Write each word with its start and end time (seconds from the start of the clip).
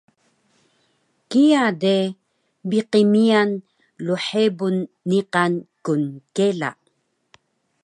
kiya 1.29 1.63
de 1.81 1.95
biqi 2.69 3.01
miyan 3.13 3.49
lhebun 4.05 4.75
niqan 5.09 5.53
knkela 5.85 6.69